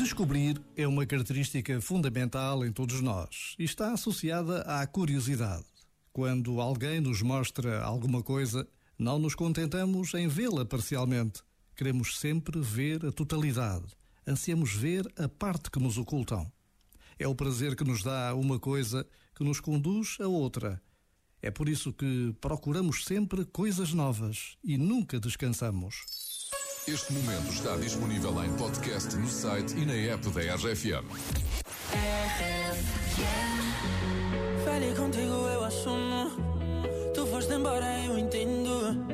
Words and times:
Descobrir 0.00 0.58
é 0.78 0.88
uma 0.88 1.04
característica 1.04 1.78
fundamental 1.78 2.64
em 2.64 2.72
todos 2.72 3.02
nós 3.02 3.54
e 3.58 3.64
está 3.64 3.92
associada 3.92 4.62
à 4.62 4.86
curiosidade. 4.86 5.66
Quando 6.10 6.58
alguém 6.58 7.02
nos 7.02 7.20
mostra 7.20 7.82
alguma 7.82 8.22
coisa, 8.22 8.66
não 8.98 9.18
nos 9.18 9.34
contentamos 9.34 10.14
em 10.14 10.26
vê-la 10.26 10.64
parcialmente. 10.64 11.42
Queremos 11.76 12.18
sempre 12.18 12.58
ver 12.60 13.04
a 13.04 13.12
totalidade. 13.12 13.88
Ansiamos 14.26 14.72
ver 14.72 15.06
a 15.18 15.28
parte 15.28 15.70
que 15.70 15.78
nos 15.78 15.98
ocultam. 15.98 16.50
É 17.18 17.28
o 17.28 17.34
prazer 17.34 17.76
que 17.76 17.84
nos 17.84 18.02
dá 18.02 18.34
uma 18.34 18.58
coisa 18.58 19.06
que 19.34 19.44
nos 19.44 19.60
conduz 19.60 20.16
a 20.18 20.26
outra. 20.26 20.80
É 21.42 21.50
por 21.50 21.68
isso 21.68 21.92
que 21.92 22.34
procuramos 22.40 23.04
sempre 23.04 23.44
coisas 23.44 23.92
novas 23.92 24.56
e 24.64 24.78
nunca 24.78 25.20
descansamos. 25.20 26.06
Este 26.92 27.12
momento 27.12 27.52
está 27.52 27.76
disponível 27.76 28.32
em 28.42 28.52
podcast 28.56 29.14
no 29.14 29.28
site 29.28 29.76
e 29.78 29.86
na 29.86 29.94
app 30.12 30.28
da 30.30 30.40
RFM. 30.56 31.06
Falei 34.64 34.92
contigo, 34.96 35.32
eu 35.54 35.64
assumo. 35.64 36.32
Tu 37.14 37.26
foste 37.26 37.52
embora, 37.52 37.86
eu 38.04 38.18
entendo. 38.18 39.06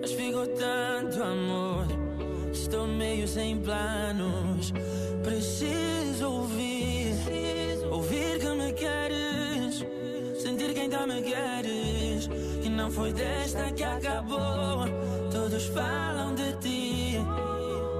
Mas 0.00 0.10
ficou 0.10 0.48
tanto 0.48 1.22
amor. 1.22 1.86
Estou 2.52 2.88
meio 2.88 3.28
sem 3.28 3.56
planos. 3.60 4.72
Preciso 5.22 6.28
ouvir. 6.28 7.14
Ouvir 7.88 8.40
que 8.40 8.48
me 8.48 8.72
queres. 8.72 9.84
Sentir 10.42 10.74
que 10.74 10.80
ainda 10.80 11.06
me 11.06 11.22
queres. 11.22 12.28
E 12.64 12.68
não 12.68 12.90
foi 12.90 13.12
desta 13.12 13.70
que 13.70 13.84
acabou. 13.84 15.12
Todos 15.52 15.66
falam 15.66 16.34
de 16.34 16.50
ti. 16.62 17.18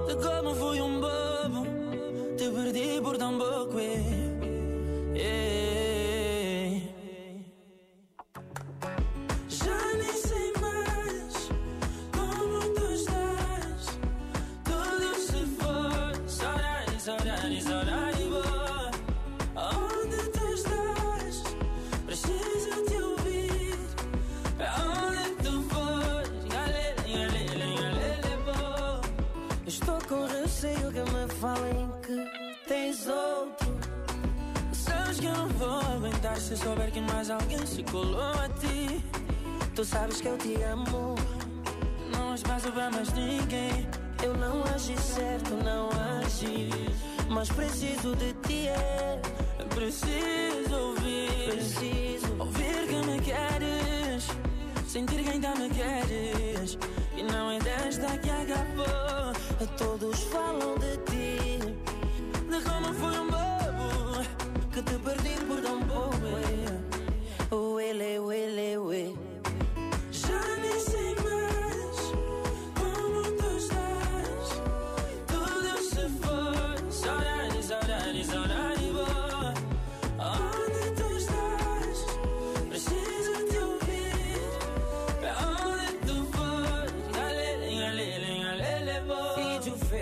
De 0.07 0.15
como 0.15 0.55
fui 0.55 0.81
um 0.81 0.99
bobo. 0.99 1.67
Te 2.35 2.49
perdi 2.49 2.99
por 2.99 3.15
tão 3.15 3.37
pouco. 3.37 3.79
eh. 3.79 6.02
Que 30.91 30.99
me 30.99 31.27
falem 31.39 31.89
que 32.01 32.67
tens 32.67 33.07
outro. 33.07 33.67
Sabes 34.73 35.19
que 35.19 35.25
eu 35.25 35.33
não 35.33 35.47
vou 35.49 35.79
aguentar 35.79 36.37
se 36.37 36.57
souber 36.57 36.91
que 36.91 37.01
mais 37.01 37.29
alguém 37.29 37.65
se 37.65 37.83
colou 37.83 38.19
a 38.19 38.49
ti. 38.59 39.03
Tu 39.75 39.85
sabes 39.85 40.21
que 40.21 40.27
eu 40.27 40.37
te 40.37 40.55
amo. 40.63 41.15
Não 42.11 42.35
espaço 42.35 42.71
para 42.71 42.91
mais 42.91 43.11
ninguém. 43.13 43.87
Eu 44.23 44.33
não 44.35 44.63
agi 44.73 44.97
certo, 44.97 45.53
não 45.63 45.89
agi. 46.21 46.69
Mas 47.29 47.49
preciso 47.49 48.15
de 48.15 48.33
ti, 48.47 48.67
é. 48.67 49.21
Preciso 49.73 50.75
ouvir. 50.75 51.49
Preciso 51.49 52.35
ouvir 52.39 52.87
que 52.87 53.07
me 53.07 53.19
queres. 53.21 54.27
Sentir 54.87 55.23
que 55.23 55.29
ainda 55.29 55.55
me 55.55 55.69
queres. 55.69 56.77
E 57.15 57.23
não 57.23 57.51
é 57.51 57.59
desta 57.59 58.17
que 58.17 58.29
acabou. 58.29 59.13
Todos 59.77 60.23
falam 60.23 60.72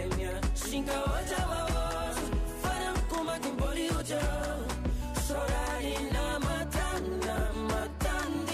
Filho 0.02 0.10
fêmea, 0.10 0.42
xinga 0.56 0.94
hoje 0.94 1.34
a 1.36 1.46
voz. 1.46 2.18
Faram 2.62 2.94
como 3.10 3.40
quem 3.40 3.56
pode 3.56 3.90
odiar. 4.00 4.60
Saudade 5.28 6.14
na 6.14 6.40
matanda, 6.40 7.52
matanda 7.70 8.52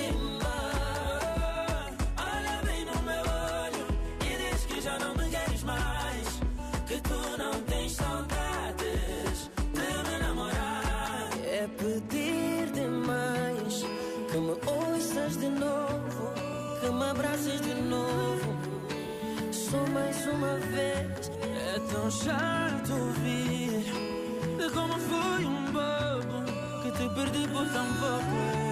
Olha 2.17 2.61
bem 2.65 2.85
no 2.85 3.01
meu 3.03 3.21
olho 3.21 3.87
e 4.21 4.51
diz 4.51 4.65
que 4.65 4.81
já 4.81 4.99
não 4.99 5.15
me 5.15 5.29
queres 5.29 5.63
mais. 5.63 6.27
Que 6.87 7.01
tu 7.01 7.37
não 7.37 7.61
tens 7.63 7.93
saudades 7.93 9.49
de 9.73 10.09
me 10.09 10.19
namorar. 10.19 11.29
É 11.45 11.67
pedir 11.67 12.71
demais 12.73 13.85
que 14.29 14.37
me 14.37 14.55
ouças 14.65 15.37
de 15.37 15.49
novo, 15.49 16.33
que 16.81 16.89
me 16.89 17.03
abraces 17.03 17.61
de 17.61 17.73
novo. 17.73 18.76
Só 19.69 19.85
mais 19.87 20.25
uma 20.27 20.55
vez. 20.71 21.29
É 21.75 21.79
tão 21.91 22.09
chato 22.09 22.93
ouvir 22.93 23.83
de 24.57 24.69
como 24.73 24.93
fui 24.93 25.45
um 25.45 25.65
bobo 25.73 26.81
que 26.81 26.91
te 26.91 27.09
perdi 27.13 27.47
por 27.49 27.67
tão 27.67 27.85
pouco. 27.95 28.66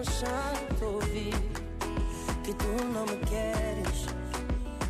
Tão 0.00 0.12
chato 0.14 0.84
ouvir 0.84 1.34
que 2.42 2.54
tu 2.54 2.84
não 2.94 3.04
me 3.04 3.16
queres, 3.26 4.06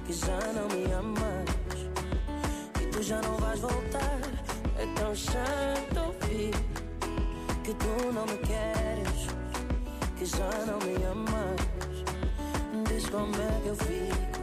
que 0.07 0.13
já 0.13 0.39
não 0.53 0.69
me 0.69 0.93
amas, 0.93 1.51
que 2.75 2.87
tu 2.87 3.03
já 3.03 3.21
não 3.21 3.37
vais 3.39 3.59
voltar. 3.59 4.21
É 4.79 4.87
tão 4.95 5.13
chato 5.15 5.99
ouvir 6.07 6.55
que 7.65 7.75
tu 7.75 8.13
não 8.13 8.25
me 8.25 8.39
queres, 8.39 9.27
que 10.17 10.27
já 10.27 10.51
não 10.67 10.79
me 10.79 10.95
amas. 11.05 11.61
Diz 12.89 13.09
como 13.09 13.35
é 13.35 13.61
que 13.63 13.69
eu 13.69 13.77
fico. 13.77 14.40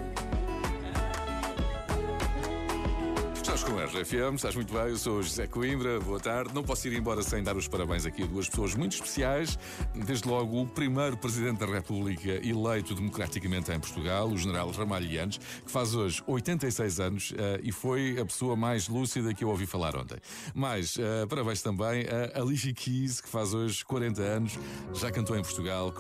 Com 3.68 3.80
a 3.80 3.84
RFM, 3.84 4.36
estás 4.36 4.56
muito 4.56 4.74
bem, 4.74 4.84
eu 4.84 4.98
sou 4.98 5.22
José 5.22 5.46
Coimbra, 5.46 6.00
boa 6.00 6.22
tarde. 6.22 6.54
Não 6.54 6.64
posso 6.64 6.88
ir 6.88 6.94
embora 6.94 7.22
sem 7.22 7.44
dar 7.44 7.58
os 7.58 7.68
parabéns 7.68 8.06
aqui 8.06 8.24
a 8.24 8.26
duas 8.26 8.48
pessoas 8.48 8.74
muito 8.76 8.94
especiais. 8.94 9.60
Desde 9.94 10.26
logo, 10.26 10.62
o 10.62 10.66
primeiro 10.66 11.18
Presidente 11.18 11.60
da 11.60 11.66
República 11.66 12.30
eleito 12.30 12.96
democraticamente 12.96 13.70
em 13.72 13.80
Portugal, 13.80 14.30
o 14.30 14.38
General 14.38 14.72
Ramalho 14.72 15.12
Yanes, 15.12 15.38
que 15.38 15.70
faz 15.70 15.94
hoje 15.94 16.24
86 16.26 17.00
anos 17.02 17.34
eh, 17.38 17.60
e 17.62 17.74
foi 17.74 18.18
a 18.18 18.26
pessoa 18.26 18.56
mais 18.56 18.88
lúcida 18.88 19.34
que 19.34 19.44
eu 19.44 19.50
ouvi 19.50 19.66
falar 19.66 19.98
ontem. 19.98 20.18
Mais, 20.54 20.96
eh, 20.98 21.26
parabéns 21.26 21.62
também 21.62 22.06
a 22.08 22.40
Alicia 22.40 22.74
Keys, 22.74 23.20
que 23.20 23.28
faz 23.28 23.54
hoje 23.54 23.84
40 23.84 24.22
anos, 24.22 24.60
já 24.94 25.12
cantou 25.12 25.36
em 25.38 25.42
Portugal 25.42 25.92